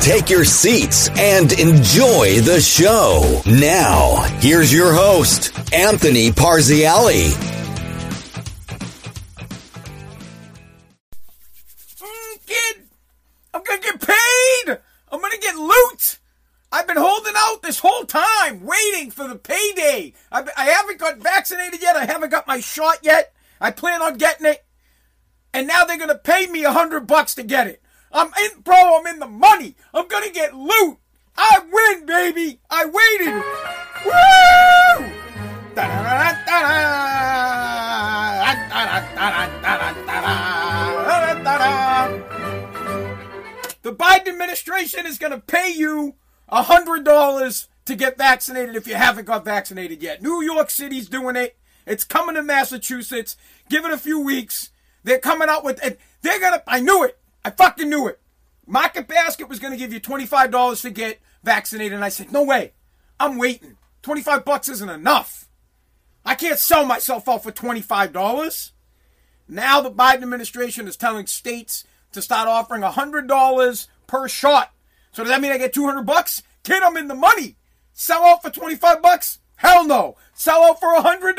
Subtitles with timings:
[0.00, 3.42] Take your seats and enjoy the show.
[3.44, 7.28] Now, here's your host, Anthony Parziale.
[11.98, 12.82] Mm, kid,
[13.52, 14.78] I'm gonna get paid.
[15.12, 16.18] I'm gonna get loot.
[16.72, 20.14] I've been holding out this whole time, waiting for the payday.
[20.32, 21.96] I, I haven't got vaccinated yet.
[21.96, 23.34] I haven't got my shot yet.
[23.60, 24.64] I plan on getting it.
[25.52, 27.82] And now they're to pay me a hundred bucks to get it.
[28.12, 29.49] I'm in, bro, I'm in the money.
[30.20, 30.98] Going to get loot.
[31.34, 32.60] I win, baby.
[32.68, 33.32] I waited.
[34.04, 35.06] Woo!
[43.80, 46.16] The Biden administration is going to pay you
[46.50, 50.20] a hundred dollars to get vaccinated if you haven't got vaccinated yet.
[50.20, 51.56] New York City's doing it.
[51.86, 53.38] It's coming to Massachusetts.
[53.70, 54.68] Give it a few weeks.
[55.02, 55.98] They're coming out with it.
[56.20, 56.62] They're gonna.
[56.66, 57.18] I knew it.
[57.42, 58.20] I fucking knew it.
[58.66, 62.32] Market Basket was gonna give you twenty five dollars to get vaccinated, and I said,
[62.32, 62.72] no way.
[63.18, 63.76] I'm waiting.
[64.02, 65.48] Twenty five bucks isn't enough.
[66.24, 68.72] I can't sell myself out for twenty five dollars.
[69.48, 74.72] Now the Biden administration is telling states to start offering hundred dollars per shot.
[75.12, 76.42] So does that mean I get two hundred bucks?
[76.62, 77.56] Kid, I'm in the money.
[77.92, 79.40] Sell out for 25 bucks?
[79.56, 80.16] Hell no.
[80.32, 81.36] Sell out for a hundred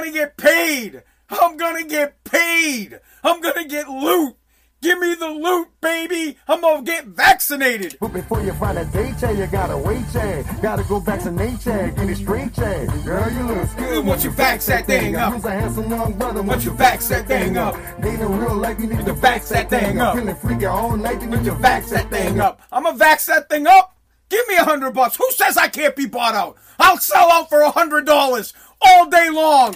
[0.00, 1.02] gonna get paid.
[1.28, 2.98] I'm gonna get paid.
[3.22, 4.34] I'm gonna get loot.
[4.82, 6.38] Give me the loot, baby.
[6.48, 7.98] I'm gonna get vaccinated.
[8.00, 10.46] But before you find a day check, you gotta wait check.
[10.62, 11.96] Gotta go vaccinate check.
[11.96, 12.88] Get it straight check.
[13.04, 14.06] Girl, you look good.
[14.06, 15.34] Once you vax that thing up.
[15.34, 16.42] You's a handsome young brother.
[16.42, 17.76] Once you vax that thing up.
[18.00, 20.16] Dating real life, you need to vax that thing up.
[20.16, 22.62] Feeling freaky all night, you need to vax that thing up.
[22.72, 23.94] I'm gonna vax that thing up.
[24.30, 25.16] Give me a hundred bucks.
[25.16, 26.56] Who says I can't be bought out?
[26.78, 29.74] I'll sell out for a hundred dollars all day long.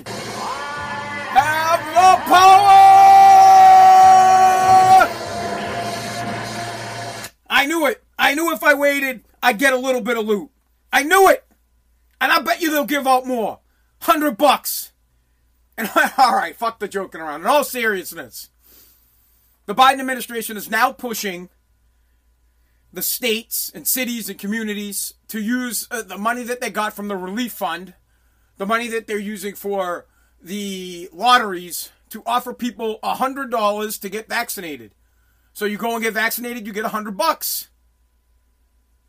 [1.34, 2.94] Have the power!
[7.50, 8.02] I knew it.
[8.16, 10.50] I knew if I waited, I'd get a little bit of loot.
[10.92, 11.44] I knew it.
[12.20, 13.58] And I bet you they'll give out more.
[14.02, 14.92] Hundred bucks.
[15.76, 17.40] And all right, fuck the joking around.
[17.40, 18.50] In all seriousness,
[19.66, 21.48] the Biden administration is now pushing
[22.94, 27.08] the states and cities and communities to use uh, the money that they got from
[27.08, 27.94] the relief fund,
[28.56, 30.06] the money that they're using for
[30.40, 34.94] the lotteries, to offer people $100 to get vaccinated.
[35.52, 37.68] So you go and get vaccinated, you get a hundred bucks.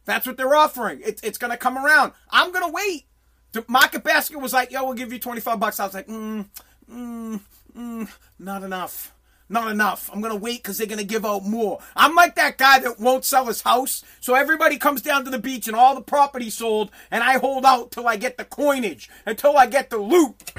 [0.05, 1.01] That's what they're offering.
[1.03, 2.13] It, it's going to come around.
[2.29, 3.05] I'm going to wait.
[3.51, 5.79] The market basket was like, yo, we'll give you 25 bucks.
[5.79, 6.45] I was like, mm,
[6.91, 7.39] mm,
[7.75, 8.09] mm,
[8.39, 9.14] not enough.
[9.47, 10.09] Not enough.
[10.11, 11.79] I'm to wait because they're to give out more.
[11.95, 14.03] I'm like that guy that won't sell his house.
[14.19, 17.65] So everybody comes down to the beach and all the property sold, and I hold
[17.65, 20.53] out till I get the coinage, until I get the loot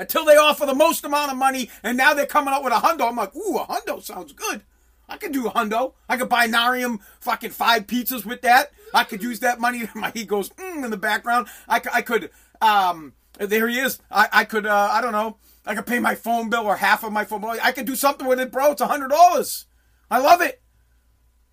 [0.00, 2.76] until they offer the most amount of money, and now they're coming up with a
[2.76, 3.06] hundo.
[3.06, 4.62] I'm like, ooh, a hundo sounds good.
[5.10, 5.92] I could do a hundo.
[6.08, 8.72] I could buy Narium fucking five pizzas with that.
[8.94, 9.88] I could use that money.
[9.94, 11.48] My he goes mm, in the background.
[11.68, 12.30] I, I could.
[12.62, 13.12] Um,
[13.46, 13.98] there he is.
[14.10, 14.66] I, I could.
[14.66, 15.36] Uh, I don't know.
[15.66, 17.56] I could pay my phone bill or half of my phone bill.
[17.62, 18.72] I could do something with it, bro.
[18.72, 19.66] It's a hundred dollars.
[20.10, 20.60] I love it.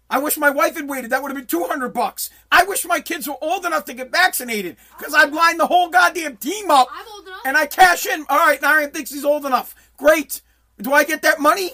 [0.10, 1.12] I wish my wife had waited.
[1.12, 2.30] That would have been 200 bucks.
[2.50, 5.90] I wish my kids were old enough to get vaccinated because I'd line the whole
[5.90, 6.88] goddamn team up.
[6.94, 7.42] I'm old enough.
[7.46, 8.26] And I cash in.
[8.30, 9.76] All right, Narian thinks he's old enough.
[9.98, 10.42] Great.
[10.82, 11.72] Do I get that money?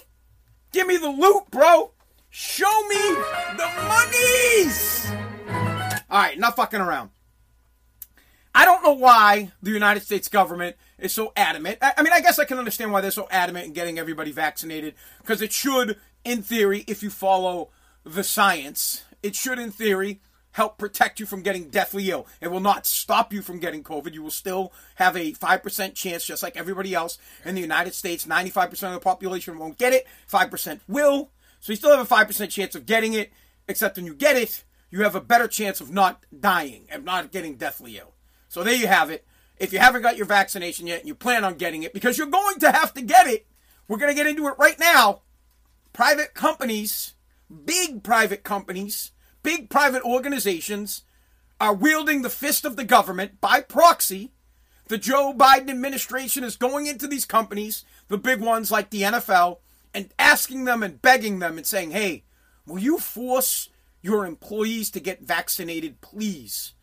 [0.72, 1.92] Give me the loot, bro.
[2.32, 2.98] Show me
[3.56, 5.12] the monies.
[6.10, 7.12] All right, not fucking around.
[8.56, 11.80] I don't know why the United States government is so adamant.
[11.82, 14.94] I mean, I guess I can understand why they're so adamant in getting everybody vaccinated
[15.20, 17.70] because it should, in theory, if you follow
[18.04, 20.22] the science, it should, in theory,
[20.52, 22.28] help protect you from getting deathly ill.
[22.42, 24.14] It will not stop you from getting COVID.
[24.14, 28.28] You will still have a 5% chance, just like everybody else in the United States.
[28.28, 31.32] 95% of the population won't get it, 5% will.
[31.60, 33.32] So you still have a 5% chance of getting it,
[33.68, 37.32] except when you get it, you have a better chance of not dying and not
[37.32, 38.14] getting deathly ill.
[38.54, 39.26] So there you have it.
[39.58, 42.28] If you haven't got your vaccination yet and you plan on getting it, because you're
[42.28, 43.48] going to have to get it,
[43.88, 45.22] we're going to get into it right now.
[45.92, 47.16] Private companies
[47.66, 49.12] big private companies,
[49.42, 51.04] big private organizations
[51.60, 54.32] are wielding the fist of the government by proxy
[54.88, 59.60] the Joe Biden administration is going into these companies, the big ones like the NFL,
[59.94, 62.26] and asking them and begging them and saying, hey,
[62.66, 63.70] will you force
[64.02, 66.74] your employees to get vaccinated, please?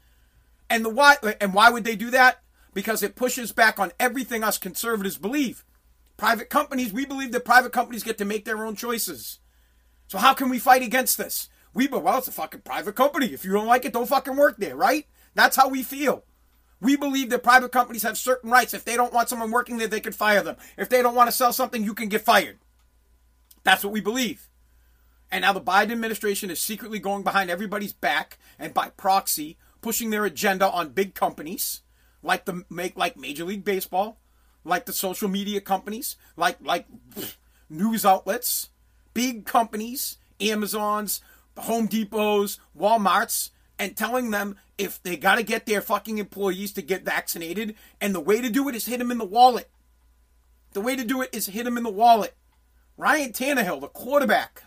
[0.70, 2.40] And the why and why would they do that?
[2.72, 5.64] Because it pushes back on everything us conservatives believe.
[6.16, 9.40] Private companies, we believe that private companies get to make their own choices.
[10.06, 11.48] So how can we fight against this?
[11.74, 13.26] We well, it's a fucking private company.
[13.26, 15.06] If you don't like it, don't fucking work there, right?
[15.34, 16.24] That's how we feel.
[16.80, 18.72] We believe that private companies have certain rights.
[18.72, 20.56] If they don't want someone working there, they can fire them.
[20.78, 22.58] If they don't want to sell something, you can get fired.
[23.64, 24.48] That's what we believe.
[25.30, 30.10] And now the Biden administration is secretly going behind everybody's back and by proxy pushing
[30.10, 31.82] their agenda on big companies
[32.22, 34.18] like the make like Major League Baseball,
[34.64, 36.86] like the social media companies, like like
[37.70, 38.70] news outlets,
[39.14, 41.20] big companies, Amazons,
[41.56, 46.82] Home Depots, Walmarts, and telling them if they got to get their fucking employees to
[46.82, 49.68] get vaccinated, and the way to do it is hit them in the wallet.
[50.72, 52.34] The way to do it is hit them in the wallet.
[52.96, 54.62] Ryan Tannehill, the quarterback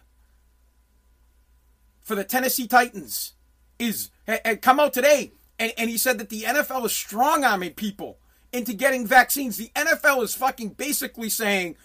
[2.02, 3.34] for the Tennessee Titans,
[3.84, 7.74] is had come out today and, and he said that the NFL is strong arming
[7.74, 8.18] people
[8.52, 9.58] into getting vaccines.
[9.58, 11.76] The NFL is fucking basically saying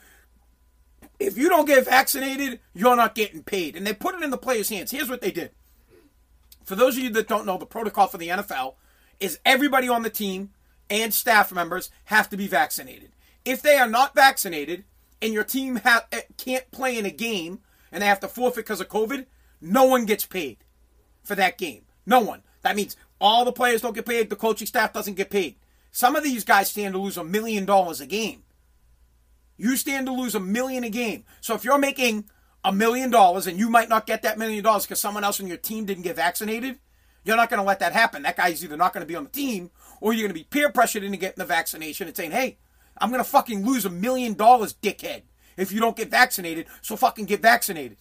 [1.19, 3.77] if you don't get vaccinated, you're not getting paid.
[3.77, 4.91] And they put it in the players' hands.
[4.91, 5.51] Here's what they did.
[6.65, 8.75] For those of you that don't know, the protocol for the NFL
[9.19, 10.51] is everybody on the team
[10.91, 13.11] and staff members have to be vaccinated.
[13.45, 14.85] If they are not vaccinated
[15.21, 17.61] and your team ha- eh, can't play in a game
[17.91, 19.27] and they have to forfeit because of COVID,
[19.61, 20.59] no one gets paid
[21.25, 21.83] for that game.
[22.09, 22.43] No one.
[22.63, 25.57] That means all the players don't get paid, the coaching staff doesn't get paid.
[25.93, 28.45] Some of these guys stand to lose a million dollars a game.
[29.59, 31.25] You stand to lose a million a game.
[31.43, 32.25] So if you're making
[32.65, 35.47] a million dollars and you might not get that million dollars because someone else on
[35.47, 36.79] your team didn't get vaccinated,
[37.25, 38.23] you're not going to let that happen.
[38.23, 39.71] That guy's either not going to be on the team
[40.01, 42.57] or you're going to be peer pressured into getting the vaccination and saying, hey,
[42.97, 45.23] I'm going to fucking lose a million dollars, dickhead,
[45.59, 46.67] if you don't get vaccinated.
[46.81, 47.99] So fucking get vaccinated.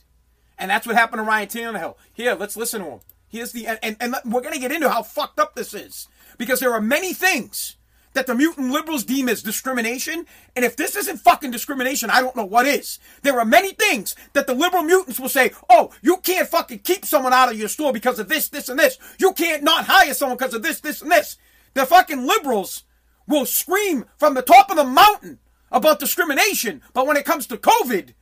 [0.57, 1.95] And that's what happened to Ryan Tannehill.
[2.13, 2.99] Here, let's listen to him.
[3.29, 6.07] Here's the and, and, and we're going to get into how fucked up this is
[6.37, 7.77] because there are many things
[8.17, 10.25] that the mutant liberals deem as discrimination.
[10.55, 12.97] And if this isn't fucking discrimination, I don't know what is.
[13.21, 17.05] There are many things that the liberal mutants will say, oh, you can't fucking keep
[17.05, 18.97] someone out of your store because of this, this, and this.
[19.19, 21.37] You can't not hire someone because of this, this, and this.
[21.75, 22.85] The fucking liberals
[23.27, 25.37] will scream from the top of the mountain
[25.71, 26.81] about discrimination.
[26.93, 28.13] But when it comes to COVID,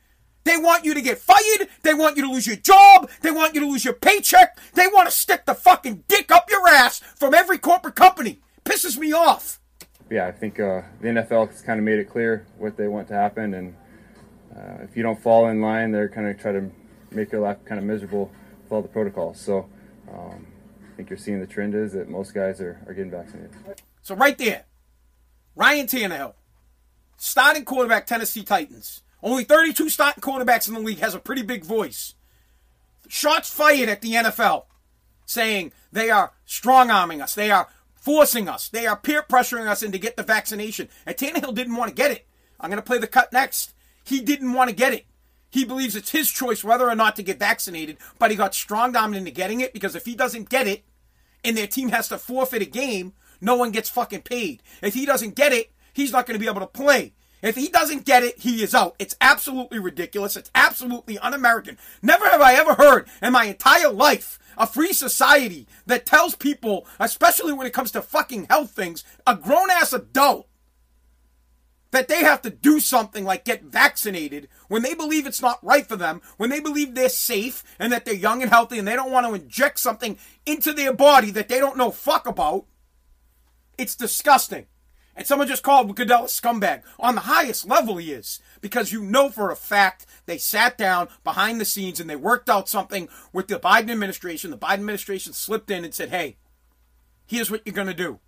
[0.46, 1.68] they want you to get fired.
[1.82, 3.10] They want you to lose your job.
[3.20, 4.58] They want you to lose your paycheck.
[4.72, 8.40] They want to stick the fucking dick up your ass from every corporate company.
[8.64, 9.60] Pisses me off
[10.10, 13.08] yeah, I think uh, the NFL has kind of made it clear what they want
[13.08, 13.76] to happen, and
[14.54, 16.70] uh, if you don't fall in line, they're kind of try to
[17.10, 18.30] make your life kind of miserable
[18.62, 19.40] with all the protocols.
[19.40, 19.68] So
[20.12, 20.46] um,
[20.92, 23.50] I think you're seeing the trend is that most guys are, are getting vaccinated.
[24.02, 24.64] So right there,
[25.56, 26.34] Ryan Tannehill,
[27.16, 29.02] starting quarterback, Tennessee Titans.
[29.22, 32.14] Only 32 starting quarterbacks in the league has a pretty big voice.
[33.08, 34.64] Shots fired at the NFL,
[35.24, 37.34] saying they are strong arming us.
[37.34, 38.68] They are forcing us.
[38.68, 40.88] They are peer pressuring us into get the vaccination.
[41.04, 42.26] And Tannehill didn't want to get it.
[42.60, 43.74] I'm going to play the cut next.
[44.04, 45.06] He didn't want to get it.
[45.50, 48.94] He believes it's his choice whether or not to get vaccinated, but he got strong
[48.94, 50.84] armed into getting it because if he doesn't get it
[51.44, 54.62] and their team has to forfeit a game, no one gets fucking paid.
[54.82, 57.12] If he doesn't get it, he's not going to be able to play.
[57.46, 58.96] If he doesn't get it, he is out.
[58.98, 60.36] It's absolutely ridiculous.
[60.36, 61.78] It's absolutely un American.
[62.02, 66.88] Never have I ever heard in my entire life a free society that tells people,
[66.98, 70.48] especially when it comes to fucking health things, a grown ass adult,
[71.92, 75.86] that they have to do something like get vaccinated when they believe it's not right
[75.86, 78.96] for them, when they believe they're safe and that they're young and healthy and they
[78.96, 82.66] don't want to inject something into their body that they don't know fuck about.
[83.78, 84.66] It's disgusting.
[85.16, 86.82] And someone just called Goodell a scumbag.
[87.00, 88.40] On the highest level, he is.
[88.60, 92.50] Because you know for a fact they sat down behind the scenes and they worked
[92.50, 94.50] out something with the Biden administration.
[94.50, 96.36] The Biden administration slipped in and said, hey,
[97.26, 98.20] here's what you're going to do.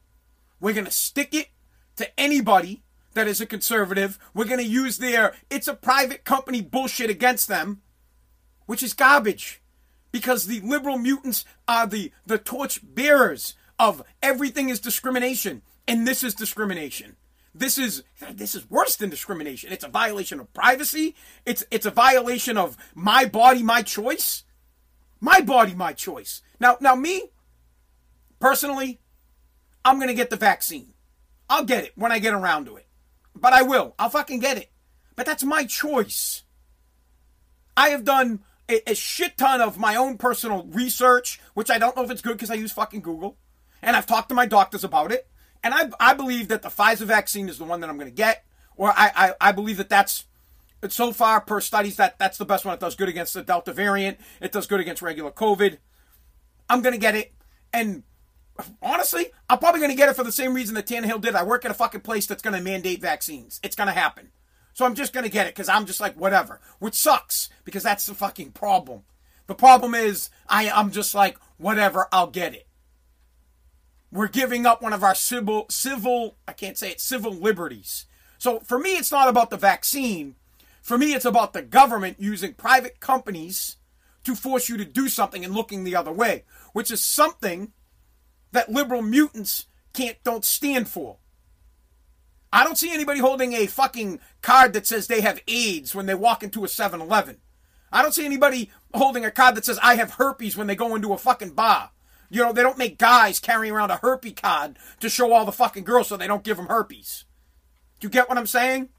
[0.61, 1.49] We're going to stick it
[1.97, 4.19] to anybody that is a conservative.
[4.33, 7.83] We're going to use their it's a private company bullshit against them,
[8.67, 9.61] which is garbage.
[10.11, 15.61] Because the liberal mutants are the, the torch bearers of everything is discrimination.
[15.89, 17.17] And this is discrimination.
[17.55, 19.73] This is this is worse than discrimination.
[19.73, 21.17] It's a violation of privacy.
[21.47, 24.45] It's it's a violation of my body, my choice.
[25.19, 26.43] My body, my choice.
[26.61, 27.31] Now now me
[28.39, 29.01] personally,
[29.85, 30.93] I'm going to get the vaccine.
[31.49, 32.87] I'll get it when I get around to it.
[33.35, 33.95] But I will.
[33.99, 34.71] I'll fucking get it.
[35.17, 36.45] But that's my choice.
[37.77, 41.97] I have done a, a shit ton of my own personal research, which I don't
[41.97, 43.39] know if it's good because I use fucking Google.
[43.81, 45.29] And I've talked to my doctors about it.
[45.63, 48.15] And I, I believe that the Pfizer vaccine is the one that I'm going to
[48.15, 48.45] get,
[48.77, 50.25] or I, I, I believe that that's
[50.89, 52.75] so far per studies that that's the best one.
[52.75, 54.19] It does good against the Delta variant.
[54.41, 55.79] It does good against regular COVID.
[56.71, 57.33] I'm going to get it.
[57.73, 58.05] And
[58.81, 61.35] honestly, I'm probably going to get it for the same reason that Tannehill did.
[61.35, 63.59] I work at a fucking place that's going to mandate vaccines.
[63.63, 64.31] It's going to happen.
[64.75, 66.61] So I'm just going to get it because I'm just like, whatever.
[66.79, 69.03] Which sucks because that's the fucking problem.
[69.49, 72.68] The problem is, I, I'm just like, whatever, I'll get it.
[74.11, 78.07] We're giving up one of our civil, civil, I can't say it, civil liberties.
[78.39, 80.37] So for me, it's not about the vaccine.
[80.81, 83.77] For me, it's about the government using private companies
[84.25, 87.73] to force you to do something and looking the other way, which is something
[88.53, 91.19] that liberal mutants can't don't stand for.
[92.51, 96.15] I don't see anybody holding a fucking card that says they have AIDS when they
[96.15, 97.39] walk into a 7-Eleven.
[97.93, 100.95] I don't see anybody holding a card that says I have herpes when they go
[100.95, 101.91] into a fucking bar.
[102.31, 105.53] You know, they don't make guys carrying around a herpes card to show all the
[105.53, 107.25] fucking girls so they don't give them herpes.
[108.01, 108.91] Do you get what I'm saying?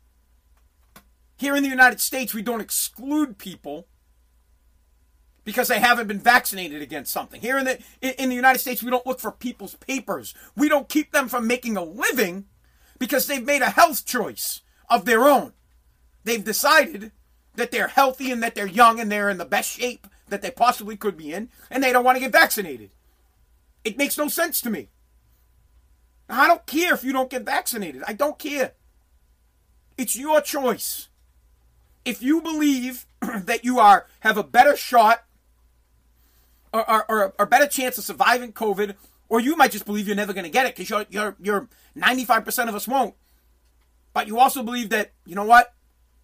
[1.38, 3.88] Here in the United States, we don't exclude people
[5.46, 7.40] because they haven't been vaccinated against something.
[7.40, 10.34] Here in the in the United States, we don't look for people's papers.
[10.56, 12.46] We don't keep them from making a living
[12.98, 15.54] because they've made a health choice of their own.
[16.24, 17.12] They've decided
[17.56, 20.52] that they're healthy and that they're young and they're in the best shape that they
[20.52, 22.92] possibly could be in, and they don't want to get vaccinated.
[23.84, 24.90] It makes no sense to me.
[26.30, 28.04] I don't care if you don't get vaccinated.
[28.08, 28.74] I don't care.
[29.98, 31.10] It's your choice.
[32.06, 35.24] If you believe that you are have a better shot
[36.72, 38.96] or, or, or, or better chance of surviving COVID,
[39.28, 41.68] or you might just believe you're never going to get it because you're, you're, you're
[41.98, 43.16] 95% of us won't.
[44.14, 45.74] But you also believe that, you know what?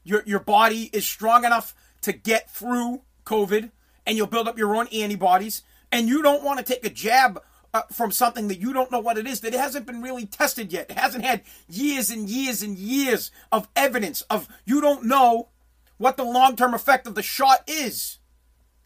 [0.04, 3.72] Your, your body is strong enough to get through COVID
[4.06, 5.64] and you'll build up your own antibodies.
[5.92, 7.42] And you don't want to take a jab
[7.74, 10.26] uh, from something that you don't know what it is, that it hasn't been really
[10.26, 10.90] tested yet.
[10.90, 15.50] It hasn't had years and years and years of evidence of you don't know
[15.98, 18.20] what the long term effect of the shot is.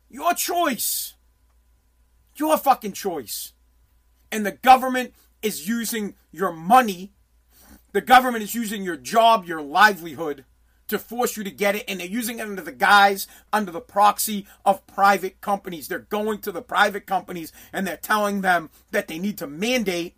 [0.10, 1.14] Your choice.
[2.36, 3.54] Your fucking choice.
[4.32, 7.14] And the government is using your money,
[7.92, 10.46] the government is using your job, your livelihood
[10.90, 13.82] to force you to get it, and they're using it under the guise, under the
[13.82, 15.88] proxy of private companies.
[15.88, 20.16] They're going to the private companies and they're telling them that they need to mandate,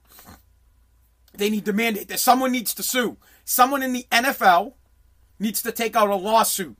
[1.34, 3.18] they need to mandate that someone needs to sue.
[3.46, 4.74] Someone in the NFL
[5.40, 6.78] needs to take out a lawsuit.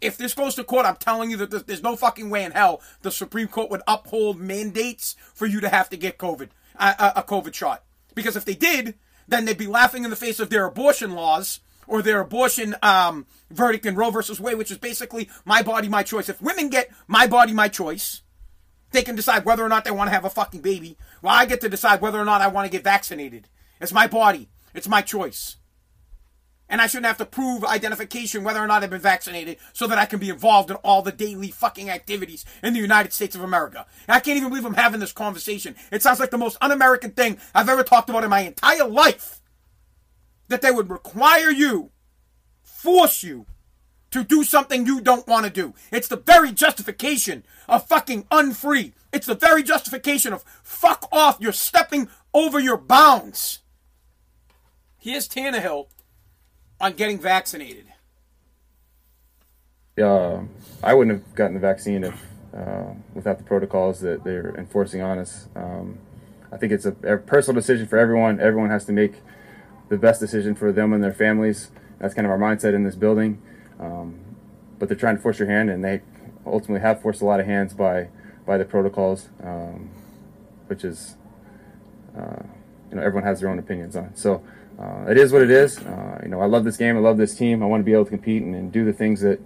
[0.00, 2.82] If this goes to court, I'm telling you that there's no fucking way in hell
[3.02, 6.48] the Supreme Court would uphold mandates for you to have to get COVID,
[6.78, 7.84] a, a COVID shot.
[8.14, 8.94] Because if they did,
[9.28, 13.26] then they'd be laughing in the face of their abortion laws or their abortion um,
[13.50, 16.28] verdict in Roe versus Wade, which is basically my body, my choice.
[16.28, 18.22] If women get my body, my choice,
[18.92, 20.96] they can decide whether or not they want to have a fucking baby.
[21.22, 23.48] Well, I get to decide whether or not I want to get vaccinated.
[23.80, 24.48] It's my body.
[24.74, 25.56] It's my choice.
[26.68, 29.98] And I shouldn't have to prove identification whether or not I've been vaccinated so that
[29.98, 33.42] I can be involved in all the daily fucking activities in the United States of
[33.42, 33.84] America.
[34.08, 35.76] And I can't even believe I'm having this conversation.
[35.90, 38.88] It sounds like the most un American thing I've ever talked about in my entire
[38.88, 39.41] life
[40.52, 41.90] that they would require you,
[42.62, 43.46] force you
[44.10, 45.74] to do something you don't want to do.
[45.90, 48.92] It's the very justification of fucking unfree.
[49.12, 51.38] It's the very justification of fuck off.
[51.40, 53.60] You're stepping over your bounds.
[54.98, 55.86] Here's Tannehill
[56.80, 57.86] on getting vaccinated.
[59.96, 60.42] Yeah,
[60.82, 65.18] I wouldn't have gotten the vaccine if uh, without the protocols that they're enforcing on
[65.18, 65.48] us.
[65.56, 65.98] Um,
[66.50, 68.40] I think it's a, a personal decision for everyone.
[68.40, 69.14] Everyone has to make
[69.92, 71.70] the best decision for them and their families.
[71.98, 73.42] That's kind of our mindset in this building.
[73.78, 74.20] Um,
[74.78, 76.00] but they're trying to force your hand, and they
[76.46, 78.08] ultimately have forced a lot of hands by
[78.46, 79.90] by the protocols, um,
[80.66, 81.16] which is
[82.16, 82.42] uh,
[82.90, 84.16] you know everyone has their own opinions on.
[84.16, 84.42] So
[84.80, 85.78] uh, it is what it is.
[85.78, 86.96] Uh, you know I love this game.
[86.96, 87.62] I love this team.
[87.62, 89.40] I want to be able to compete and, and do the things that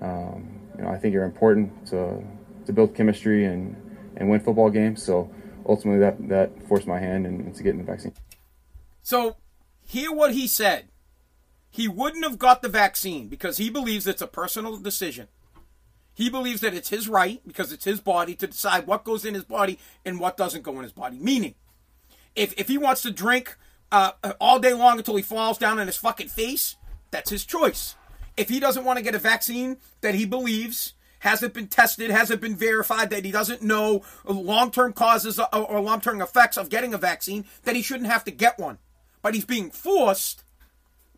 [0.00, 2.24] um, you know I think are important to
[2.66, 3.76] to build chemistry and
[4.16, 5.00] and win football games.
[5.00, 5.30] So
[5.64, 8.12] ultimately that that forced my hand and, and to get in the vaccine.
[9.04, 9.36] So
[9.92, 10.88] hear what he said.
[11.70, 15.28] He wouldn't have got the vaccine because he believes it's a personal decision.
[16.14, 19.34] He believes that it's his right because it's his body to decide what goes in
[19.34, 21.18] his body and what doesn't go in his body.
[21.18, 21.54] Meaning,
[22.34, 23.56] if, if he wants to drink
[23.90, 26.76] uh, all day long until he falls down on his fucking face,
[27.10, 27.94] that's his choice.
[28.36, 32.40] If he doesn't want to get a vaccine that he believes hasn't been tested, hasn't
[32.40, 36.94] been verified, that he doesn't know long term causes or long term effects of getting
[36.94, 38.78] a vaccine, then he shouldn't have to get one
[39.22, 40.44] but he's being forced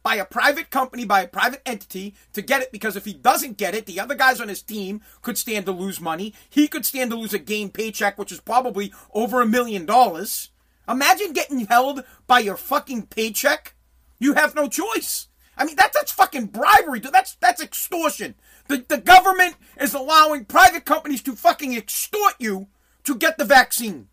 [0.04, 3.56] by a private company, by a private entity to get it because if he doesn't
[3.56, 6.34] get it, the other guys on his team could stand to lose money.
[6.50, 10.50] He could stand to lose a game paycheck, which is probably over a million dollars.
[10.86, 13.74] Imagine getting held by your fucking paycheck.
[14.18, 15.28] You have no choice.
[15.56, 17.00] I mean, that's that's fucking bribery.
[17.00, 17.12] dude.
[17.12, 18.34] That's that's extortion.
[18.68, 22.68] The the government is allowing private companies to fucking extort you
[23.04, 24.08] to get the vaccine.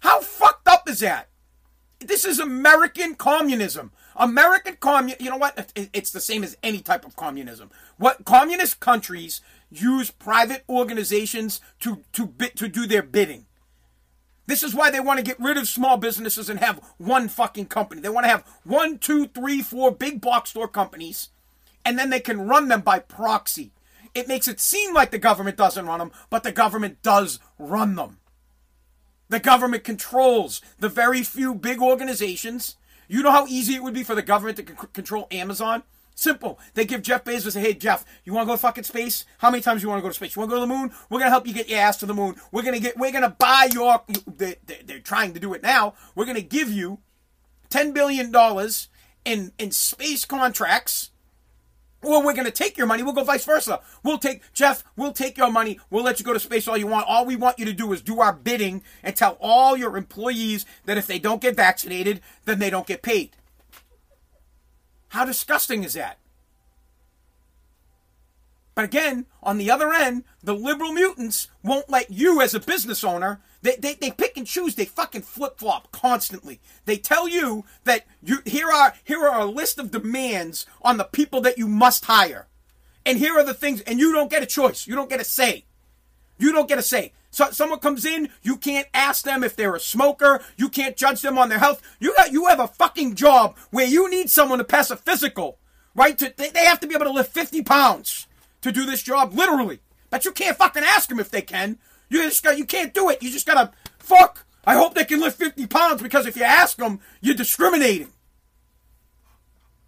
[0.00, 1.28] How fucked up is that?
[2.00, 3.92] This is American communism.
[4.16, 5.16] American commun.
[5.20, 5.72] You know what?
[5.76, 7.70] It's the same as any type of communism.
[7.98, 9.40] What communist countries
[9.70, 13.46] use private organizations to to bit to do their bidding.
[14.46, 17.66] This is why they want to get rid of small businesses and have one fucking
[17.66, 18.00] company.
[18.00, 21.28] They want to have one, two, three, four big box store companies,
[21.84, 23.70] and then they can run them by proxy.
[24.12, 27.94] It makes it seem like the government doesn't run them, but the government does run
[27.94, 28.18] them.
[29.30, 32.76] The government controls the very few big organizations.
[33.08, 35.84] You know how easy it would be for the government to c- control Amazon?
[36.16, 36.58] Simple.
[36.74, 39.24] They give Jeff Bezos a hey Jeff, you want to go to fucking space?
[39.38, 40.34] How many times you want to go to space?
[40.34, 40.92] You want to go to the moon?
[41.08, 42.34] We're gonna help you get your ass to the moon.
[42.52, 42.98] We're gonna get.
[42.98, 44.02] We're gonna buy your.
[44.26, 45.94] They, they, they're trying to do it now.
[46.14, 46.98] We're gonna give you
[47.70, 48.88] ten billion dollars
[49.24, 51.09] in in space contracts
[52.02, 53.02] or we're going to take your money.
[53.02, 53.80] We'll go vice versa.
[54.02, 55.78] We'll take, Jeff, we'll take your money.
[55.90, 57.06] We'll let you go to space all you want.
[57.06, 60.64] All we want you to do is do our bidding and tell all your employees
[60.86, 63.30] that if they don't get vaccinated, then they don't get paid.
[65.08, 66.18] How disgusting is that?
[68.74, 73.04] But again, on the other end, the liberal mutants won't let you as a business
[73.04, 73.40] owner.
[73.62, 74.74] They, they, they pick and choose.
[74.74, 76.60] They fucking flip flop constantly.
[76.86, 81.04] They tell you that you here are here are a list of demands on the
[81.04, 82.48] people that you must hire,
[83.04, 84.86] and here are the things, and you don't get a choice.
[84.86, 85.66] You don't get a say.
[86.38, 87.12] You don't get a say.
[87.30, 90.42] So someone comes in, you can't ask them if they're a smoker.
[90.56, 91.80] You can't judge them on their health.
[92.00, 95.58] You got you have a fucking job where you need someone to pass a physical,
[95.94, 96.16] right?
[96.18, 98.26] To, they, they have to be able to lift fifty pounds
[98.62, 99.80] to do this job, literally.
[100.08, 101.78] But you can't fucking ask them if they can.
[102.10, 103.22] You just got you can't do it.
[103.22, 104.44] You just gotta fuck.
[104.64, 108.08] I hope they can lift fifty pounds because if you ask them, you're discriminating.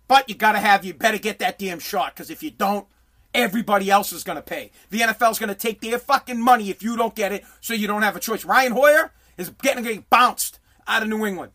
[0.08, 2.86] But you gotta have you better get that damn shot because if you don't,
[3.34, 4.70] everybody else is gonna pay.
[4.90, 8.02] The NFL's gonna take their fucking money if you don't get it, so you don't
[8.02, 8.44] have a choice.
[8.44, 11.52] Ryan Hoyer is getting getting bounced out of New England.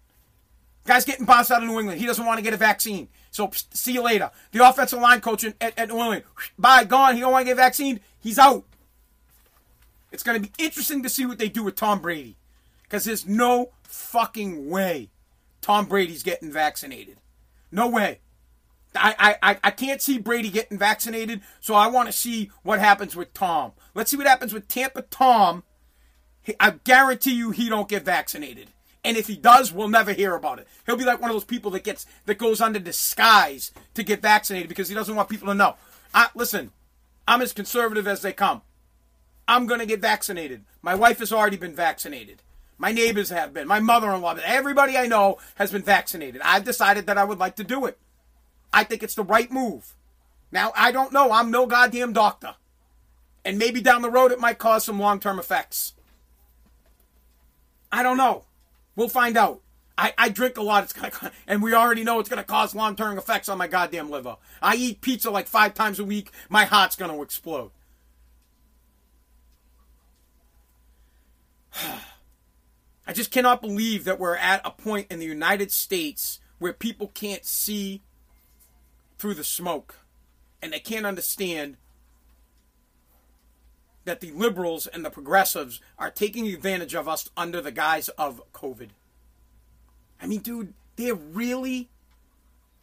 [0.85, 1.99] Guy's getting bounced out of New England.
[1.99, 3.09] He doesn't want to get a vaccine.
[3.31, 4.31] So see you later.
[4.51, 6.23] The offensive line coach at, at New England,
[6.57, 7.15] bye, gone.
[7.15, 7.99] He don't want to get a vaccine.
[8.19, 8.65] He's out.
[10.11, 12.37] It's going to be interesting to see what they do with Tom Brady.
[12.83, 15.09] Because there's no fucking way
[15.61, 17.17] Tom Brady's getting vaccinated.
[17.71, 18.19] No way.
[18.95, 23.15] I, I, I can't see Brady getting vaccinated, so I want to see what happens
[23.15, 23.73] with Tom.
[23.93, 25.63] Let's see what happens with Tampa Tom.
[26.59, 28.69] I guarantee you he don't get vaccinated.
[29.03, 30.67] And if he does, we'll never hear about it.
[30.85, 34.21] He'll be like one of those people that gets that goes under disguise to get
[34.21, 35.75] vaccinated because he doesn't want people to know.
[36.13, 36.71] I, listen,
[37.27, 38.61] I'm as conservative as they come.
[39.47, 40.63] I'm going to get vaccinated.
[40.81, 42.41] My wife has already been vaccinated.
[42.77, 43.67] My neighbors have been.
[43.67, 46.41] My mother-in-law, everybody I know has been vaccinated.
[46.43, 47.97] I've decided that I would like to do it.
[48.71, 49.95] I think it's the right move.
[50.51, 51.31] Now, I don't know.
[51.31, 52.55] I'm no goddamn doctor.
[53.43, 55.93] And maybe down the road it might cause some long-term effects.
[57.91, 58.43] I don't know.
[58.95, 59.61] We'll find out.
[59.97, 60.83] I, I drink a lot.
[60.83, 64.11] It's gonna, and we already know it's going to cause long-term effects on my goddamn
[64.11, 64.35] liver.
[64.61, 66.31] I eat pizza like five times a week.
[66.49, 67.71] My heart's going to explode.
[73.07, 77.07] I just cannot believe that we're at a point in the United States where people
[77.07, 78.01] can't see
[79.17, 79.95] through the smoke
[80.61, 81.77] and they can't understand
[84.05, 88.41] that the liberals and the progressives are taking advantage of us under the guise of
[88.53, 88.89] COVID.
[90.21, 91.89] I mean, dude, they're really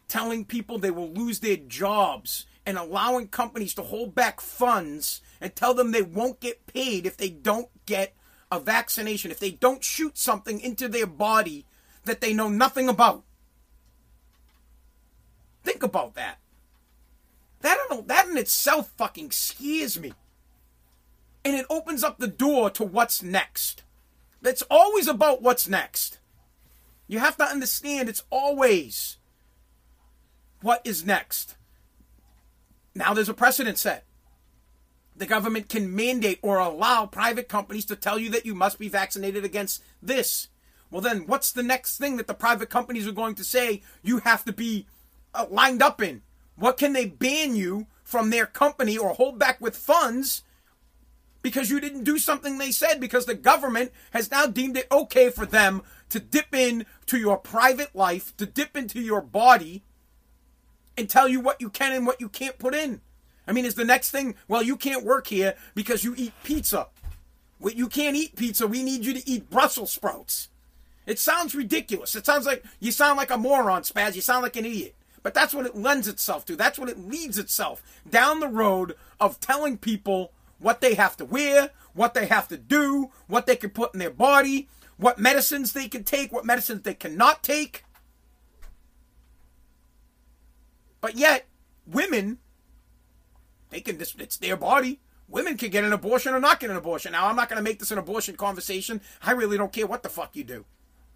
[0.07, 5.55] telling people they will lose their jobs and allowing companies to hold back funds and
[5.55, 8.15] tell them they won't get paid if they don't get
[8.51, 11.65] a vaccination, if they don't shoot something into their body
[12.05, 13.23] that they know nothing about.
[15.63, 16.37] Think about that.
[17.61, 20.13] That in, that in itself fucking scares me.
[21.43, 23.83] And it opens up the door to what's next.
[24.43, 26.19] It's always about what's next.
[27.07, 29.17] You have to understand it's always
[30.61, 31.55] what is next.
[32.93, 34.05] Now there's a precedent set.
[35.15, 38.89] The government can mandate or allow private companies to tell you that you must be
[38.89, 40.49] vaccinated against this.
[40.91, 44.19] Well, then what's the next thing that the private companies are going to say you
[44.19, 44.87] have to be
[45.33, 46.21] uh, lined up in?
[46.55, 50.43] What can they ban you from their company or hold back with funds
[51.41, 55.29] because you didn't do something they said because the government has now deemed it okay
[55.29, 59.83] for them to dip in to your private life, to dip into your body
[60.97, 63.01] and tell you what you can and what you can't put in.
[63.47, 66.87] I mean, is the next thing, well, you can't work here because you eat pizza.
[67.61, 68.67] You can't eat pizza.
[68.67, 70.49] We need you to eat Brussels sprouts.
[71.05, 72.15] It sounds ridiculous.
[72.15, 74.15] It sounds like you sound like a moron, Spaz.
[74.15, 74.95] You sound like an idiot.
[75.21, 76.55] But that's what it lends itself to.
[76.55, 81.25] That's what it leads itself down the road of telling people what they have to
[81.25, 85.73] wear, what they have to do, what they can put in their body, what medicines
[85.73, 87.83] they can take, what medicines they cannot take.
[91.01, 91.45] But yet,
[91.85, 92.39] women,
[93.75, 95.01] they can, it's their body.
[95.27, 97.11] Women can get an abortion or not get an abortion.
[97.11, 99.01] Now, I'm not going to make this an abortion conversation.
[99.21, 100.63] I really don't care what the fuck you do.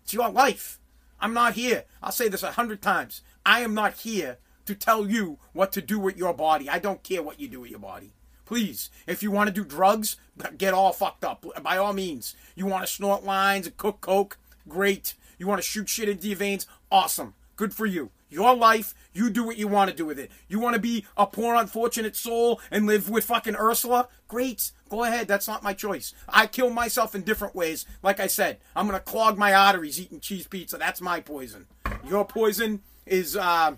[0.03, 0.77] It's your life.
[1.21, 1.85] I'm not here.
[2.03, 3.21] I'll say this a hundred times.
[3.45, 6.69] I am not here to tell you what to do with your body.
[6.69, 8.11] I don't care what you do with your body.
[8.45, 10.17] Please, if you want to do drugs,
[10.57, 11.45] get all fucked up.
[11.63, 12.35] By all means.
[12.55, 14.37] You want to snort lines and cook coke?
[14.67, 15.13] Great.
[15.37, 16.67] You want to shoot shit into your veins?
[16.91, 17.35] Awesome.
[17.55, 18.11] Good for you.
[18.29, 20.29] Your life, you do what you want to do with it.
[20.47, 24.07] You want to be a poor, unfortunate soul and live with fucking Ursula?
[24.27, 24.71] Great.
[24.87, 25.27] Go ahead.
[25.27, 26.13] That's not my choice.
[26.27, 27.85] I kill myself in different ways.
[28.03, 30.77] Like I said, I'm going to clog my arteries eating cheese pizza.
[30.77, 31.65] That's my poison.
[32.07, 33.75] Your poison is uh,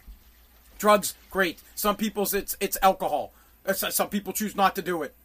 [0.78, 1.16] drugs.
[1.30, 1.62] Great.
[1.76, 3.32] Some people's it's it's alcohol.
[3.66, 5.16] Uh, some people choose not to do it.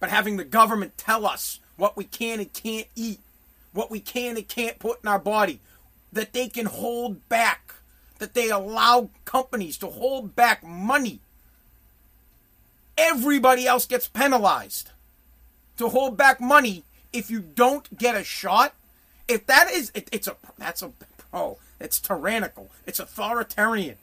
[0.00, 3.20] But having the government tell us what we can and can't eat,
[3.72, 5.60] what we can and can't put in our body,
[6.16, 7.74] that they can hold back,
[8.18, 11.20] that they allow companies to hold back money.
[12.98, 14.90] Everybody else gets penalized
[15.76, 18.74] to hold back money if you don't get a shot.
[19.28, 20.92] If that is, it, it's a that's a
[21.32, 22.70] oh, it's tyrannical.
[22.86, 23.96] It's authoritarian.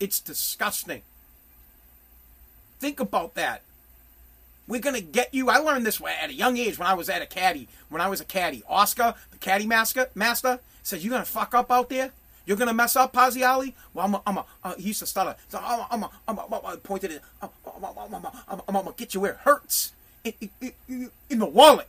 [0.00, 1.02] It's disgusting.
[2.80, 3.62] Think about that.
[4.68, 5.48] We're gonna get you.
[5.48, 7.68] I learned this at a young age when I was at a caddy.
[7.88, 11.72] When I was a caddy, Oscar, the caddy master, master says, "You're gonna fuck up
[11.72, 12.12] out there.
[12.44, 15.36] You're gonna mess up, Paziali." Well, I'm a, I'm a, uh, he used to stutter.
[15.48, 17.22] So I'm a, I'm a, I'm a, I'm a pointed it.
[17.40, 21.38] I'm, I'm, I'm, I'm, I'm, I'm gonna get you where it hurts in, in, in
[21.38, 21.88] the wallet.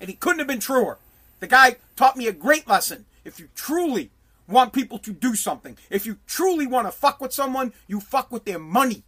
[0.00, 0.98] And he couldn't have been truer.
[1.40, 3.04] The guy taught me a great lesson.
[3.24, 4.10] If you truly
[4.48, 8.30] want people to do something, if you truly want to fuck with someone, you fuck
[8.30, 9.02] with their money.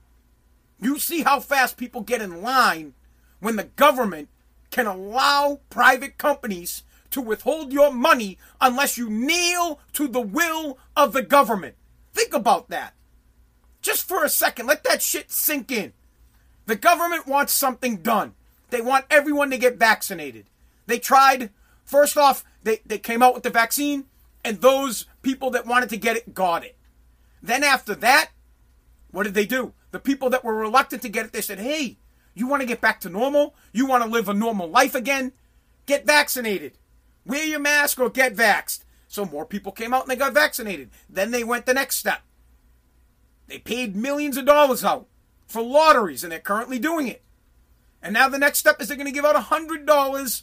[0.81, 2.95] You see how fast people get in line
[3.41, 4.29] when the government
[4.71, 11.13] can allow private companies to withhold your money unless you kneel to the will of
[11.13, 11.75] the government.
[12.13, 12.95] Think about that.
[13.81, 15.93] Just for a second, let that shit sink in.
[16.67, 18.35] The government wants something done.
[18.71, 20.47] They want everyone to get vaccinated.
[20.87, 21.51] They tried,
[21.85, 24.05] first off, they, they came out with the vaccine,
[24.45, 26.77] and those people that wanted to get it got it.
[27.43, 28.31] Then after that,
[29.11, 29.73] what did they do?
[29.91, 31.99] The people that were reluctant to get it, they said, hey,
[32.35, 33.55] you want to get back to normal?
[33.73, 35.33] You want to live a normal life again?
[35.87, 36.79] Get vaccinated.
[37.25, 38.85] Wear your mask or get vaxxed.
[39.09, 40.91] So more people came out and they got vaccinated.
[41.09, 42.23] Then they went the next step.
[43.47, 45.09] They paid millions of dollars out
[45.47, 47.23] for lotteries, and they're currently doing it.
[48.03, 50.43] And now the next step is they're going to give out $100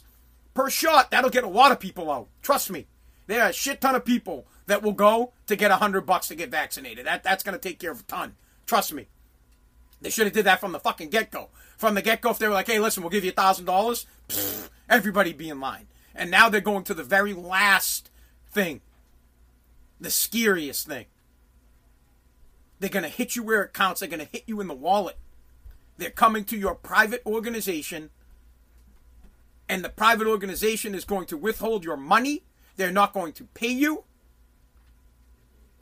[0.52, 1.10] per shot.
[1.10, 2.28] That'll get a lot of people out.
[2.42, 2.88] Trust me.
[3.28, 6.34] There are a shit ton of people that will go to get 100 bucks to
[6.34, 7.06] get vaccinated.
[7.06, 8.34] That, that's going to take care of a ton.
[8.66, 9.06] Trust me.
[10.00, 11.48] They should have did that from the fucking get go.
[11.76, 13.64] From the get go, if they were like, "Hey, listen, we'll give you a thousand
[13.64, 14.06] dollars,"
[14.88, 15.88] everybody be in line.
[16.14, 18.10] And now they're going to the very last
[18.50, 18.80] thing,
[20.00, 21.06] the scariest thing.
[22.78, 24.00] They're to hit you where it counts.
[24.00, 25.18] They're to hit you in the wallet.
[25.98, 28.10] They're coming to your private organization,
[29.68, 32.44] and the private organization is going to withhold your money.
[32.76, 34.04] They're not going to pay you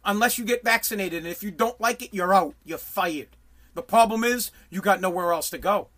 [0.04, 1.24] unless you get vaccinated.
[1.24, 2.54] And if you don't like it, you're out.
[2.64, 3.36] You're fired.
[3.74, 5.88] The problem is you got nowhere else to go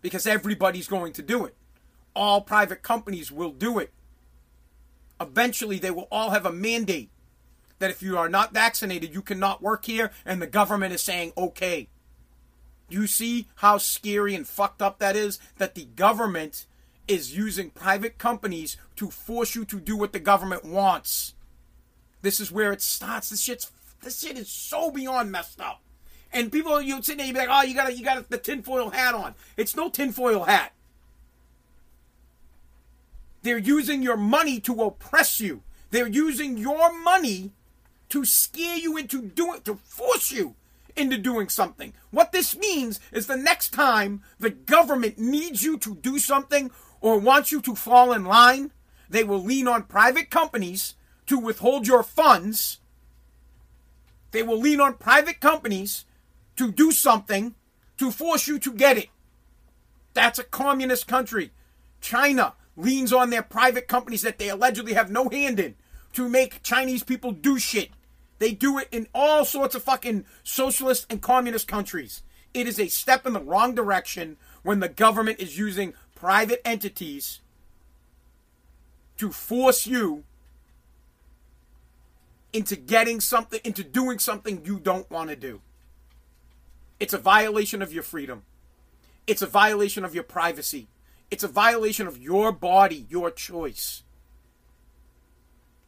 [0.00, 1.54] because everybody's going to do it.
[2.14, 3.92] All private companies will do it.
[5.20, 7.10] Eventually, they will all have a mandate
[7.78, 11.32] that if you are not vaccinated, you cannot work here, and the government is saying,
[11.36, 11.88] okay.
[12.88, 15.38] You see how scary and fucked up that is?
[15.58, 16.66] That the government
[17.06, 21.34] is using private companies to force you to do what the government wants.
[22.22, 23.30] This is where it starts.
[23.30, 23.70] This shit's
[24.02, 25.80] this shit is so beyond messed up.
[26.32, 28.90] And people, you sit there, you be like, oh, you got you got the tinfoil
[28.90, 29.34] hat on.
[29.56, 30.72] It's no tinfoil hat.
[33.42, 35.62] They're using your money to oppress you.
[35.90, 37.52] They're using your money
[38.10, 40.54] to scare you into doing, to force you
[40.96, 41.94] into doing something.
[42.10, 47.18] What this means is the next time the government needs you to do something or
[47.18, 48.72] wants you to fall in line,
[49.08, 52.80] they will lean on private companies to withhold your funds.
[54.32, 56.04] They will lean on private companies
[56.58, 57.54] to do something
[57.96, 59.08] to force you to get it.
[60.12, 61.52] That's a communist country.
[62.00, 65.76] China leans on their private companies that they allegedly have no hand in
[66.12, 67.90] to make Chinese people do shit.
[68.38, 72.22] They do it in all sorts of fucking socialist and communist countries.
[72.54, 77.40] It is a step in the wrong direction when the government is using private entities
[79.16, 80.24] to force you
[82.52, 85.60] into getting something, into doing something you don't want to do.
[87.00, 88.42] It's a violation of your freedom.
[89.26, 90.88] It's a violation of your privacy.
[91.30, 94.02] It's a violation of your body, your choice.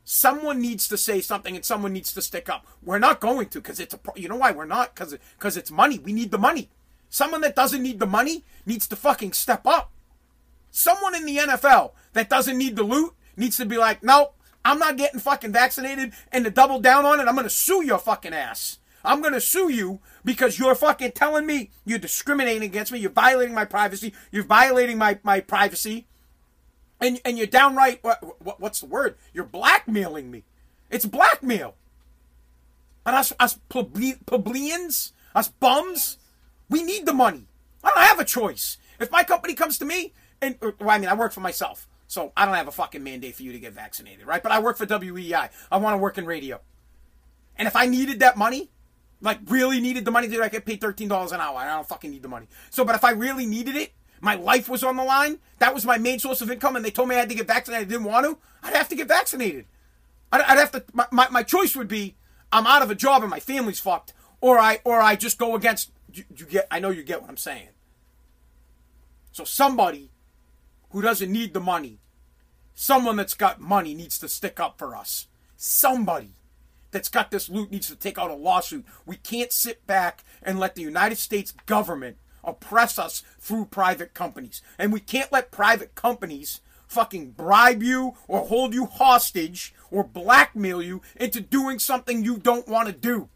[0.04, 2.66] Someone needs to say something and someone needs to stick up.
[2.82, 5.70] We're not going to because it's a you know why we're not because because it's
[5.70, 5.98] money.
[5.98, 6.68] We need the money.
[7.08, 9.92] Someone that doesn't need the money needs to fucking step up.
[10.70, 14.78] Someone in the NFL that doesn't need the loot needs to be like, nope, I'm
[14.78, 18.34] not getting fucking vaccinated and to double down on it, I'm gonna sue your fucking
[18.34, 18.79] ass.
[19.04, 23.54] I'm gonna sue you because you're fucking telling me you're discriminating against me, you're violating
[23.54, 26.06] my privacy, you're violating my, my privacy,
[27.00, 29.16] and and you're downright what, what what's the word?
[29.32, 30.44] You're blackmailing me.
[30.90, 31.74] It's blackmail.
[33.06, 36.18] And us us plebeians, us bums,
[36.68, 37.46] we need the money.
[37.82, 38.76] I don't have a choice.
[38.98, 41.88] If my company comes to me and uh, well, I mean I work for myself.
[42.06, 44.42] So I don't have a fucking mandate for you to get vaccinated, right?
[44.42, 45.48] But I work for WEEI.
[45.70, 46.60] I want to work in radio.
[47.56, 48.68] And if I needed that money,
[49.20, 51.58] like really needed the money, did I get paid thirteen dollars an hour?
[51.58, 52.46] I don't fucking need the money.
[52.70, 55.38] So, but if I really needed it, my life was on the line.
[55.58, 57.46] That was my main source of income, and they told me I had to get
[57.46, 57.88] vaccinated.
[57.88, 58.38] I didn't want to.
[58.62, 59.66] I'd have to get vaccinated.
[60.32, 60.84] I'd, I'd have to.
[60.92, 62.16] My, my, my choice would be
[62.52, 65.54] I'm out of a job and my family's fucked, or I or I just go
[65.54, 65.90] against.
[66.12, 66.66] You, you get.
[66.70, 67.68] I know you get what I'm saying.
[69.32, 70.10] So somebody
[70.90, 72.00] who doesn't need the money,
[72.74, 75.28] someone that's got money needs to stick up for us.
[75.56, 76.32] Somebody
[76.90, 78.84] that's got this loot needs to take out a lawsuit.
[79.06, 84.62] We can't sit back and let the United States government oppress us through private companies.
[84.78, 90.82] And we can't let private companies fucking bribe you or hold you hostage or blackmail
[90.82, 93.28] you into doing something you don't want to do.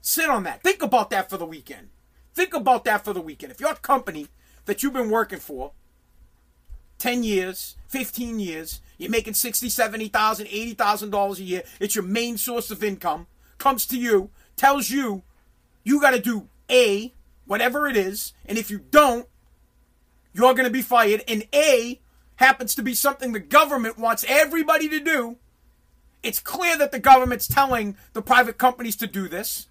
[0.00, 0.62] Sit on that.
[0.62, 1.88] Think about that for the weekend.
[2.34, 3.52] Think about that for the weekend.
[3.52, 4.28] If your company
[4.64, 5.72] that you've been working for
[6.98, 12.38] 10 years, 15 years, you're making 60, 70,000, 80,000 dollars a year, it's your main
[12.38, 13.26] source of income,
[13.58, 15.22] comes to you, tells you
[15.84, 17.12] you got to do A,
[17.46, 19.26] whatever it is, and if you don't,
[20.32, 22.00] you're going to be fired, and A
[22.36, 25.36] happens to be something the government wants everybody to do.
[26.22, 29.68] It's clear that the government's telling the private companies to do this.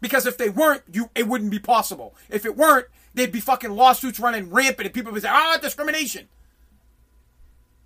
[0.00, 2.14] Because if they weren't, you it wouldn't be possible.
[2.28, 6.28] If it weren't, there'd be fucking lawsuits running rampant and people would say, ah, discrimination.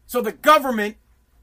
[0.09, 0.97] So the government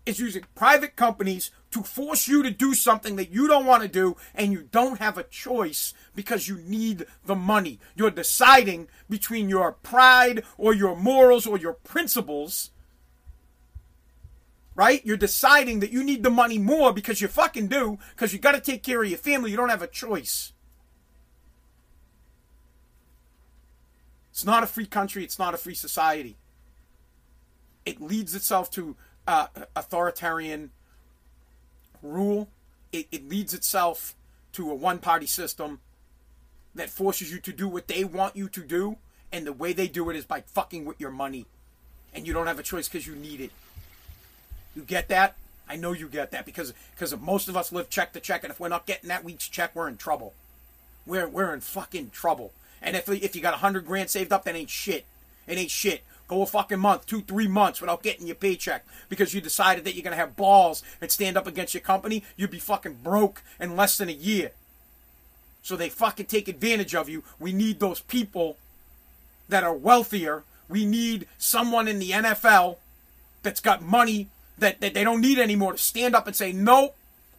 [0.08, 3.88] is using private companies to force you to do something that you don't want to
[3.88, 7.80] do and you don't have a choice because you need the money.
[7.96, 12.72] You're deciding between your pride or your morals or your principles.
[14.74, 15.06] Right?
[15.06, 18.54] You're deciding that you need the money more because you fucking do, because you got
[18.54, 19.52] to take care of your family.
[19.52, 20.54] You don't have a choice.
[24.32, 25.24] It's not a free country.
[25.24, 26.36] It's not a free society.
[27.86, 28.96] It leads itself to
[29.28, 30.72] uh, authoritarian
[32.02, 32.50] rule.
[32.92, 34.16] It, it leads itself
[34.54, 35.80] to a one party system
[36.74, 38.98] that forces you to do what they want you to do.
[39.32, 41.46] And the way they do it is by fucking with your money.
[42.14, 43.52] And you don't have a choice because you need it.
[44.76, 45.36] You get that?
[45.68, 48.52] I know you get that because because most of us live check to check, and
[48.52, 50.34] if we're not getting that week's check, we're in trouble.
[51.06, 52.52] We're we're in fucking trouble.
[52.82, 55.06] And if if you got a hundred grand saved up, that ain't shit.
[55.48, 56.04] It ain't shit.
[56.28, 59.96] Go a fucking month, two, three months without getting your paycheck because you decided that
[59.96, 62.24] you're gonna have balls and stand up against your company.
[62.36, 64.52] You'd be fucking broke in less than a year.
[65.62, 67.24] So they fucking take advantage of you.
[67.40, 68.58] We need those people
[69.50, 70.44] that are wealthier.
[70.70, 72.78] We need someone in the NFL
[73.44, 76.94] that's got money that, that they don't need anymore to stand up and say, no,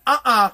[0.07, 0.51] uh uh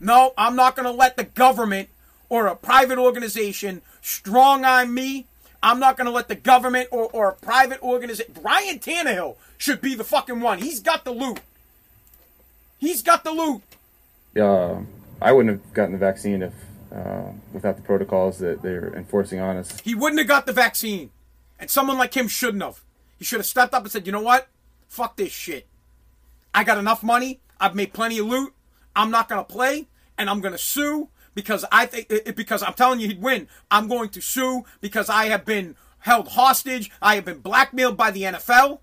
[0.00, 1.88] no, I'm not going to let the government
[2.28, 5.26] or a private organization strong on me.
[5.62, 8.34] I'm not going to let the government or, or a private organization.
[8.42, 10.58] Ryan Tannehill should be the fucking one.
[10.58, 11.40] He's got the loot.
[12.78, 13.62] He's got the loot.
[14.34, 14.82] Yeah,
[15.20, 16.52] I wouldn't have gotten the vaccine if
[16.94, 19.80] uh, without the protocols that they're enforcing on us.
[19.80, 21.10] He wouldn't have got the vaccine.
[21.58, 22.82] And someone like him shouldn't have.
[23.18, 24.48] He should have stepped up and said, you know what?
[24.88, 25.66] Fuck this shit.
[26.54, 27.40] I got enough money.
[27.60, 28.54] I've made plenty of loot.
[28.94, 29.86] I'm not going to play.
[30.16, 33.22] And I'm going to sue because I think eh, eh, because I'm telling you he'd
[33.22, 33.46] win.
[33.70, 36.90] I'm going to sue because I have been held hostage.
[37.00, 38.80] I have been blackmailed by the NFL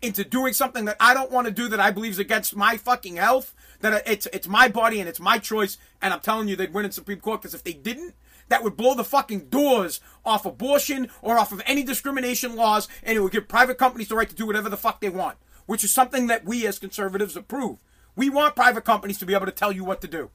[0.00, 2.78] into doing something that I don't want to do that I believe is against my
[2.78, 3.54] fucking health.
[3.80, 5.76] That it's it's my body and it's my choice.
[6.00, 8.14] And I'm telling you they'd win in Supreme Court because if they didn't,
[8.48, 13.18] that would blow the fucking doors off abortion or off of any discrimination laws, and
[13.18, 15.84] it would give private companies the right to do whatever the fuck they want, which
[15.84, 17.84] is something that we as conservatives approve.
[18.16, 20.30] We want private companies to be able to tell you what to do.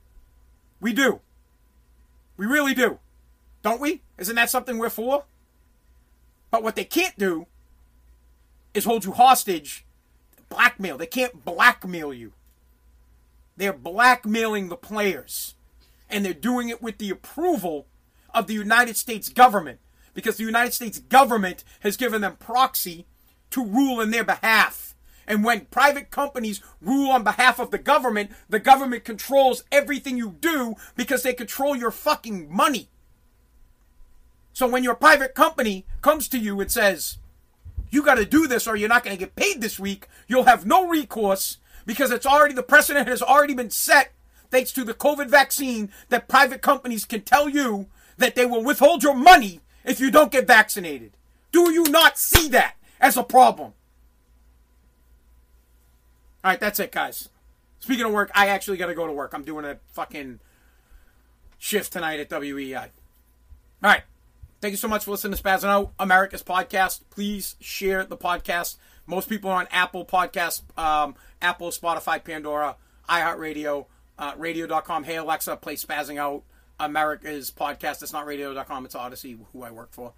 [0.79, 1.21] We do.
[2.37, 2.99] We really do.
[3.61, 4.01] Don't we?
[4.17, 5.25] Isn't that something we're for?
[6.51, 7.47] But what they can't do
[8.73, 9.85] is hold you hostage,
[10.49, 10.97] blackmail.
[10.97, 12.33] They can't blackmail you.
[13.55, 15.55] They're blackmailing the players.
[16.09, 17.87] And they're doing it with the approval
[18.33, 19.79] of the United States government
[20.13, 23.05] because the United States government has given them proxy
[23.51, 24.92] to rule in their behalf.
[25.27, 30.35] And when private companies rule on behalf of the government, the government controls everything you
[30.39, 32.89] do because they control your fucking money.
[34.51, 37.17] So when your private company comes to you and says,
[37.89, 40.43] you got to do this or you're not going to get paid this week, you'll
[40.43, 44.11] have no recourse because it's already, the precedent has already been set
[44.51, 49.01] thanks to the COVID vaccine that private companies can tell you that they will withhold
[49.03, 51.11] your money if you don't get vaccinated.
[51.51, 53.73] Do you not see that as a problem?
[56.43, 57.29] All right, that's it, guys.
[57.79, 59.33] Speaking of work, I actually got to go to work.
[59.33, 60.39] I'm doing a fucking
[61.57, 62.77] shift tonight at WEEI.
[62.81, 62.89] All
[63.81, 64.03] right.
[64.61, 67.01] Thank you so much for listening to Spazzing Out, America's podcast.
[67.09, 68.77] Please share the podcast.
[69.05, 72.77] Most people are on Apple Podcast, um, Apple, Spotify, Pandora,
[73.09, 75.03] iHeartRadio, uh, radio.com.
[75.03, 76.43] Hey, Alexa, play Spazzing Out,
[76.79, 78.01] America's podcast.
[78.01, 80.13] It's not radio.com, it's Audacy, who I work for.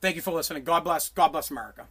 [0.00, 0.64] Thank you for listening.
[0.64, 1.10] God bless.
[1.10, 1.86] God bless America.